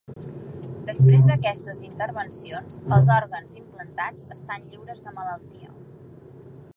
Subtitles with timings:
[0.85, 5.71] Després d’aquestes intervencions, els òrgans implantats estan lliures de la malaltia.